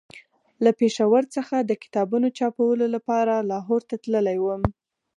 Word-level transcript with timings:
له 0.63 0.71
پېښور 0.79 1.23
څخه 1.35 1.55
د 1.59 1.71
کتابونو 1.83 2.27
چاپولو 2.37 2.85
لپاره 2.95 3.33
لاهور 3.51 3.81
ته 3.89 3.95
تللی 4.03 4.37
وم. 4.41 4.61